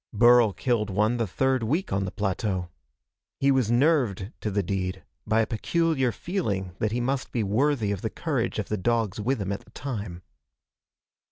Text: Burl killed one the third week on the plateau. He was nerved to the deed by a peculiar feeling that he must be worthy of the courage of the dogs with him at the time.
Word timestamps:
Burl 0.11 0.51
killed 0.51 0.89
one 0.89 1.17
the 1.17 1.27
third 1.27 1.61
week 1.61 1.93
on 1.93 2.05
the 2.05 2.11
plateau. 2.11 2.69
He 3.39 3.51
was 3.51 3.69
nerved 3.69 4.31
to 4.41 4.49
the 4.49 4.63
deed 4.63 5.03
by 5.27 5.41
a 5.41 5.45
peculiar 5.45 6.11
feeling 6.11 6.73
that 6.79 6.91
he 6.91 6.99
must 6.99 7.31
be 7.31 7.43
worthy 7.43 7.91
of 7.91 8.01
the 8.01 8.09
courage 8.09 8.57
of 8.57 8.67
the 8.69 8.77
dogs 8.77 9.19
with 9.21 9.39
him 9.39 9.51
at 9.51 9.63
the 9.63 9.69
time. 9.69 10.23